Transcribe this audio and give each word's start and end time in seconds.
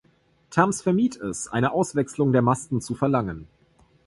Tamms 0.49 0.81
vermied 0.81 1.15
es, 1.17 1.47
eine 1.47 1.73
Auswechslung 1.73 2.31
der 2.31 2.41
Masten 2.41 2.81
zu 2.81 2.95
verlangen. 2.95 3.45